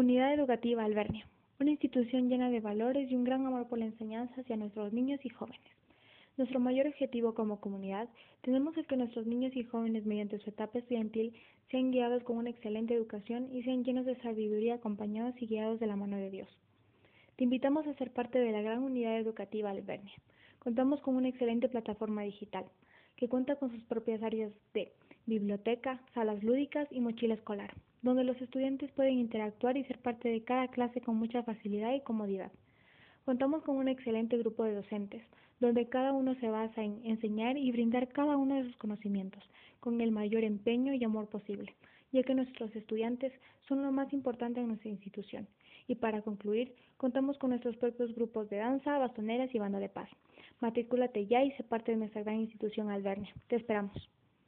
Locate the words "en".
36.82-37.00, 44.60-44.68